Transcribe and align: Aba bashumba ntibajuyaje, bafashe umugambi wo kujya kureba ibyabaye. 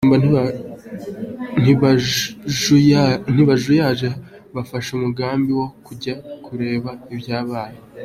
Aba 0.03 0.09
bashumba 1.81 3.01
ntibajuyaje, 3.33 4.09
bafashe 4.55 4.89
umugambi 4.97 5.51
wo 5.59 5.67
kujya 5.85 6.15
kureba 6.45 6.91
ibyabaye. 7.13 7.77